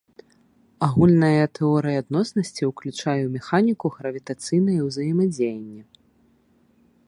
[0.87, 5.83] Агульная тэорыя адноснасці ўключае ў механіку гравітацыйнае ўзаемадзеянне.